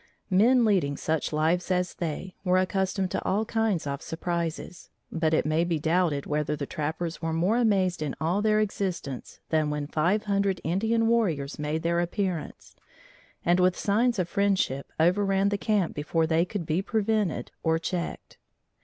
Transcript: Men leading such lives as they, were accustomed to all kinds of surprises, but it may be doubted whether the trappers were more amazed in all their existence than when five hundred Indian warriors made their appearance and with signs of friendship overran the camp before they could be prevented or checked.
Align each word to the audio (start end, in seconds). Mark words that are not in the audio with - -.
Men 0.31 0.65
leading 0.65 0.97
such 0.97 1.31
lives 1.31 1.69
as 1.69 1.93
they, 1.93 2.35
were 2.43 2.57
accustomed 2.57 3.11
to 3.11 3.23
all 3.23 3.45
kinds 3.45 3.85
of 3.85 4.01
surprises, 4.01 4.89
but 5.11 5.31
it 5.31 5.45
may 5.45 5.63
be 5.63 5.77
doubted 5.77 6.25
whether 6.25 6.55
the 6.55 6.65
trappers 6.65 7.21
were 7.21 7.33
more 7.33 7.57
amazed 7.57 8.01
in 8.01 8.15
all 8.19 8.41
their 8.41 8.59
existence 8.59 9.41
than 9.51 9.69
when 9.69 9.85
five 9.85 10.23
hundred 10.23 10.59
Indian 10.63 11.05
warriors 11.07 11.59
made 11.59 11.83
their 11.83 11.99
appearance 11.99 12.75
and 13.45 13.59
with 13.59 13.77
signs 13.77 14.17
of 14.17 14.27
friendship 14.27 14.91
overran 14.99 15.49
the 15.49 15.57
camp 15.59 15.93
before 15.93 16.25
they 16.25 16.45
could 16.45 16.65
be 16.65 16.81
prevented 16.81 17.51
or 17.61 17.77
checked. 17.77 18.39